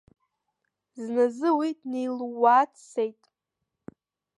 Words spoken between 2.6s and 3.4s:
дцеит.